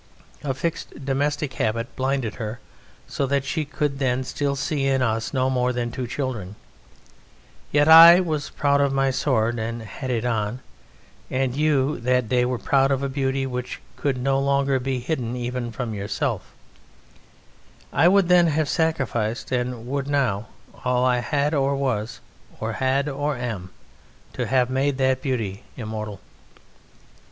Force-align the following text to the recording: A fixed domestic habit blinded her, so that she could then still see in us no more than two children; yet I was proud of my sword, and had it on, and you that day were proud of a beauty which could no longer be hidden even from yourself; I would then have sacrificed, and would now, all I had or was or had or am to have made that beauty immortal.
A 0.43 0.55
fixed 0.55 1.05
domestic 1.05 1.53
habit 1.53 1.95
blinded 1.95 2.33
her, 2.41 2.59
so 3.07 3.27
that 3.27 3.45
she 3.45 3.65
could 3.65 3.99
then 3.99 4.23
still 4.23 4.55
see 4.55 4.87
in 4.87 5.03
us 5.03 5.31
no 5.31 5.47
more 5.47 5.71
than 5.71 5.91
two 5.91 6.07
children; 6.07 6.55
yet 7.71 7.87
I 7.87 8.19
was 8.19 8.49
proud 8.49 8.81
of 8.81 8.91
my 8.91 9.11
sword, 9.11 9.59
and 9.59 9.83
had 9.83 10.09
it 10.09 10.25
on, 10.25 10.61
and 11.29 11.55
you 11.55 11.99
that 11.99 12.27
day 12.27 12.45
were 12.45 12.57
proud 12.57 12.89
of 12.89 13.03
a 13.03 13.09
beauty 13.09 13.45
which 13.45 13.79
could 13.95 14.17
no 14.17 14.39
longer 14.39 14.79
be 14.79 14.99
hidden 14.99 15.35
even 15.35 15.71
from 15.71 15.93
yourself; 15.93 16.51
I 17.93 18.07
would 18.07 18.27
then 18.27 18.47
have 18.47 18.69
sacrificed, 18.69 19.51
and 19.51 19.85
would 19.85 20.07
now, 20.07 20.47
all 20.83 21.05
I 21.05 21.19
had 21.19 21.53
or 21.53 21.75
was 21.75 22.21
or 22.59 22.73
had 22.73 23.07
or 23.07 23.37
am 23.37 23.69
to 24.33 24.47
have 24.47 24.71
made 24.71 24.97
that 24.97 25.21
beauty 25.21 25.61
immortal. 25.77 26.19